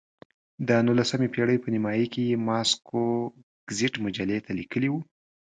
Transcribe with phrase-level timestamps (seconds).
[0.67, 3.03] د نولسمې پېړۍ په نیمایي کې یې ماسکو
[3.69, 4.99] ګزیت مجلې ته لیکلي وو.